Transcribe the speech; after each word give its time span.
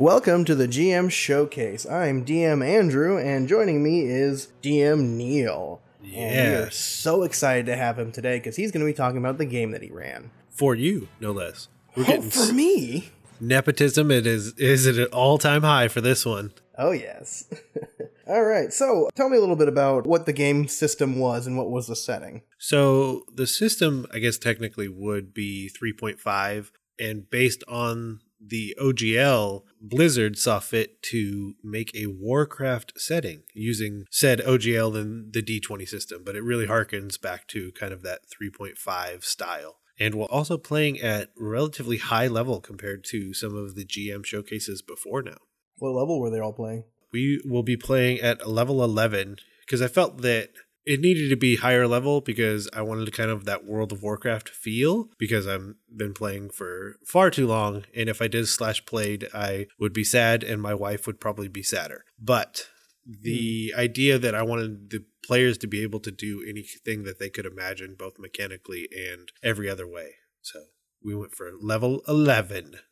Welcome 0.00 0.46
to 0.46 0.54
the 0.54 0.66
GM 0.66 1.10
Showcase. 1.10 1.84
I'm 1.84 2.24
DM 2.24 2.64
Andrew, 2.66 3.18
and 3.18 3.46
joining 3.46 3.82
me 3.82 4.06
is 4.06 4.48
DM 4.62 5.18
Neal. 5.18 5.82
And 6.02 6.10
we 6.14 6.16
are 6.16 6.64
Yes. 6.64 6.76
so 6.76 7.22
excited 7.22 7.66
to 7.66 7.76
have 7.76 7.98
him 7.98 8.10
today 8.10 8.38
because 8.38 8.56
he's 8.56 8.70
going 8.72 8.80
to 8.80 8.90
be 8.90 8.94
talking 8.96 9.18
about 9.18 9.36
the 9.36 9.44
game 9.44 9.72
that 9.72 9.82
he 9.82 9.90
ran. 9.90 10.30
For 10.48 10.74
you, 10.74 11.08
no 11.20 11.32
less. 11.32 11.68
We're 11.94 12.04
Oh, 12.04 12.06
getting 12.06 12.30
for 12.30 12.50
me? 12.50 13.10
nepotism. 13.40 14.10
It 14.10 14.26
is 14.26 14.54
is 14.56 14.86
at 14.86 14.94
an 14.94 15.12
all 15.12 15.36
time 15.36 15.60
high 15.64 15.88
for 15.88 16.00
this 16.00 16.24
one. 16.24 16.54
Oh, 16.78 16.92
yes. 16.92 17.44
All 18.26 18.44
right, 18.44 18.72
so 18.72 19.10
tell 19.16 19.28
me 19.28 19.36
a 19.36 19.40
little 19.40 19.56
bit 19.56 19.68
about 19.68 20.06
what 20.06 20.24
the 20.24 20.32
game 20.32 20.66
system 20.66 21.18
was 21.18 21.46
and 21.46 21.58
what 21.58 21.68
was 21.70 21.88
the 21.88 21.96
setting. 21.96 22.40
So 22.58 23.24
the 23.34 23.46
system, 23.46 24.06
I 24.14 24.18
guess, 24.20 24.38
technically 24.38 24.88
would 24.88 25.34
be 25.34 25.68
3.5, 25.68 26.70
and 26.98 27.28
based 27.28 27.62
on 27.68 28.20
the 28.40 28.74
OGL, 28.80 29.64
Blizzard 29.80 30.38
saw 30.38 30.60
fit 30.60 31.02
to 31.04 31.54
make 31.62 31.94
a 31.94 32.06
Warcraft 32.06 32.92
setting 32.96 33.42
using 33.54 34.04
said 34.10 34.40
OGL 34.40 35.00
and 35.00 35.32
the 35.32 35.42
D20 35.42 35.88
system, 35.88 36.22
but 36.24 36.36
it 36.36 36.44
really 36.44 36.66
harkens 36.66 37.20
back 37.20 37.46
to 37.48 37.72
kind 37.72 37.92
of 37.92 38.02
that 38.02 38.20
3.5 38.28 39.24
style. 39.24 39.78
And 39.98 40.14
while 40.14 40.28
also 40.28 40.56
playing 40.56 41.00
at 41.00 41.30
relatively 41.36 41.98
high 41.98 42.26
level 42.26 42.60
compared 42.60 43.04
to 43.10 43.34
some 43.34 43.54
of 43.54 43.74
the 43.74 43.84
GM 43.84 44.24
showcases 44.24 44.82
before 44.82 45.22
now. 45.22 45.38
What 45.78 45.90
level 45.90 46.20
were 46.20 46.30
they 46.30 46.40
all 46.40 46.52
playing? 46.52 46.84
we 47.12 47.40
will 47.44 47.62
be 47.62 47.76
playing 47.76 48.20
at 48.20 48.48
level 48.48 48.82
11 48.82 49.36
because 49.60 49.82
I 49.82 49.88
felt 49.88 50.22
that 50.22 50.50
it 50.86 51.00
needed 51.00 51.28
to 51.28 51.36
be 51.36 51.56
higher 51.56 51.86
level 51.86 52.20
because 52.20 52.68
I 52.72 52.82
wanted 52.82 53.04
to 53.06 53.10
kind 53.10 53.30
of 53.30 53.44
that 53.44 53.64
World 53.64 53.92
of 53.92 54.02
Warcraft 54.02 54.48
feel 54.48 55.10
because 55.18 55.46
I've 55.46 55.74
been 55.94 56.14
playing 56.14 56.50
for 56.50 56.96
far 57.04 57.30
too 57.30 57.46
long. 57.46 57.84
And 57.94 58.08
if 58.08 58.22
I 58.22 58.28
did 58.28 58.48
slash 58.48 58.84
played, 58.86 59.28
I 59.34 59.66
would 59.78 59.92
be 59.92 60.04
sad 60.04 60.42
and 60.42 60.62
my 60.62 60.74
wife 60.74 61.06
would 61.06 61.20
probably 61.20 61.48
be 61.48 61.62
sadder. 61.62 62.04
But 62.18 62.68
the 63.06 63.72
hmm. 63.74 63.80
idea 63.80 64.18
that 64.18 64.34
I 64.34 64.42
wanted 64.42 64.90
the 64.90 65.04
players 65.24 65.58
to 65.58 65.66
be 65.66 65.82
able 65.82 66.00
to 66.00 66.10
do 66.10 66.42
anything 66.46 67.04
that 67.04 67.18
they 67.18 67.28
could 67.30 67.46
imagine, 67.46 67.94
both 67.98 68.18
mechanically 68.18 68.88
and 68.92 69.30
every 69.42 69.68
other 69.68 69.86
way. 69.86 70.14
So 70.42 70.60
we 71.02 71.14
went 71.14 71.34
for 71.34 71.52
level 71.60 72.02
11. 72.08 72.76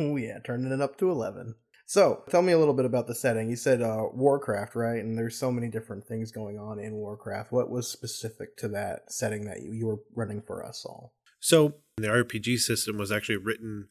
Oh, 0.00 0.16
yeah, 0.16 0.40
turning 0.40 0.72
it 0.72 0.80
up 0.80 0.98
to 0.98 1.10
11. 1.12 1.54
So, 1.88 2.24
tell 2.28 2.42
me 2.42 2.52
a 2.52 2.58
little 2.58 2.74
bit 2.74 2.84
about 2.84 3.06
the 3.06 3.14
setting. 3.14 3.48
You 3.48 3.56
said 3.56 3.80
uh, 3.80 4.06
Warcraft, 4.12 4.74
right? 4.74 5.02
And 5.02 5.16
there's 5.16 5.38
so 5.38 5.52
many 5.52 5.68
different 5.68 6.06
things 6.06 6.32
going 6.32 6.58
on 6.58 6.80
in 6.80 6.94
Warcraft. 6.94 7.52
What 7.52 7.70
was 7.70 7.88
specific 7.88 8.56
to 8.58 8.68
that 8.68 9.12
setting 9.12 9.44
that 9.44 9.62
you, 9.62 9.72
you 9.72 9.86
were 9.86 10.00
running 10.14 10.42
for 10.42 10.64
us 10.64 10.84
all? 10.84 11.14
So 11.38 11.74
the 11.96 12.08
RPG 12.08 12.58
system 12.58 12.98
was 12.98 13.12
actually 13.12 13.36
written 13.36 13.86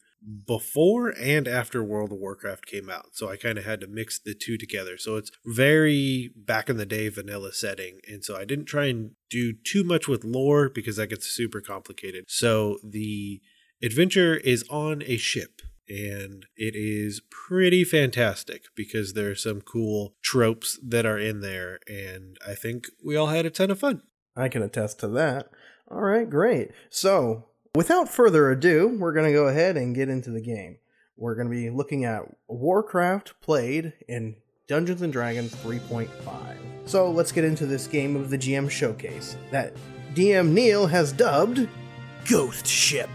before 0.46 1.14
and 1.18 1.46
after 1.46 1.82
World 1.82 2.12
of 2.12 2.18
Warcraft 2.18 2.66
came 2.66 2.90
out. 2.90 3.10
So 3.12 3.30
I 3.30 3.36
kind 3.36 3.58
of 3.58 3.64
had 3.64 3.80
to 3.80 3.86
mix 3.86 4.18
the 4.18 4.34
two 4.34 4.58
together. 4.58 4.98
So 4.98 5.16
it's 5.16 5.30
very 5.44 6.32
back 6.36 6.68
in 6.68 6.76
the 6.76 6.86
day 6.86 7.08
vanilla 7.08 7.52
setting. 7.52 8.00
And 8.08 8.24
so 8.24 8.36
I 8.36 8.44
didn't 8.44 8.66
try 8.66 8.86
and 8.86 9.12
do 9.30 9.52
too 9.52 9.84
much 9.84 10.08
with 10.08 10.24
lore 10.24 10.68
because 10.68 10.96
that 10.96 11.08
gets 11.08 11.26
super 11.26 11.60
complicated. 11.60 12.24
So 12.28 12.78
the 12.84 13.40
adventure 13.82 14.36
is 14.36 14.64
on 14.68 15.02
a 15.06 15.16
ship. 15.16 15.62
And 15.88 16.46
it 16.56 16.74
is 16.74 17.20
pretty 17.30 17.84
fantastic 17.84 18.64
because 18.74 19.12
there 19.12 19.30
are 19.30 19.36
some 19.36 19.60
cool 19.60 20.14
tropes 20.22 20.78
that 20.82 21.06
are 21.06 21.18
in 21.18 21.40
there. 21.40 21.78
And 21.86 22.36
I 22.46 22.54
think 22.54 22.86
we 23.04 23.16
all 23.16 23.28
had 23.28 23.46
a 23.46 23.50
ton 23.50 23.70
of 23.70 23.78
fun. 23.78 24.02
I 24.36 24.48
can 24.48 24.62
attest 24.62 25.00
to 25.00 25.08
that. 25.08 25.48
All 25.88 26.02
right, 26.02 26.28
great. 26.28 26.70
So, 26.90 27.46
without 27.74 28.08
further 28.08 28.50
ado, 28.50 28.96
we're 28.98 29.12
going 29.12 29.26
to 29.26 29.32
go 29.32 29.46
ahead 29.46 29.76
and 29.76 29.94
get 29.94 30.08
into 30.08 30.30
the 30.30 30.40
game. 30.40 30.78
We're 31.16 31.36
going 31.36 31.48
to 31.48 31.54
be 31.54 31.70
looking 31.70 32.04
at 32.04 32.22
Warcraft 32.48 33.40
played 33.40 33.92
in 34.08 34.36
Dungeons 34.66 35.02
and 35.02 35.12
Dragons 35.12 35.54
3.5. 35.54 36.08
So, 36.86 37.10
let's 37.10 37.32
get 37.32 37.44
into 37.44 37.66
this 37.66 37.86
game 37.86 38.16
of 38.16 38.30
the 38.30 38.38
GM 38.38 38.68
showcase 38.68 39.36
that 39.52 39.74
DM 40.14 40.50
Neal 40.50 40.86
has 40.86 41.12
dubbed 41.12 41.68
Ghost 42.28 42.66
Ship. 42.66 43.08